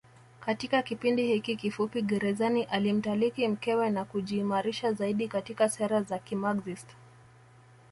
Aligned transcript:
Katika 0.39 0.81
kipindi 0.81 1.27
hiki 1.27 1.55
kifupi 1.55 2.01
gerezani 2.01 2.63
alimtaliki 2.63 3.47
mkewe 3.47 3.89
na 3.89 4.05
kujiimarisha 4.05 4.93
zaidi 4.93 5.27
katika 5.27 5.69
sera 5.69 6.01
za 6.01 6.19
kimaxist 6.19 6.89